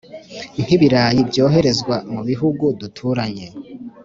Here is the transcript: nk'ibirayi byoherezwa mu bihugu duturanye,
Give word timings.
nk'ibirayi 0.61 1.19
byoherezwa 1.29 1.95
mu 2.13 2.21
bihugu 2.29 2.65
duturanye, 2.79 3.47